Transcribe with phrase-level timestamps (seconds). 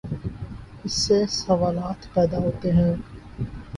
[0.83, 2.93] اس سے سوالات پیدا ہوتے ہیں۔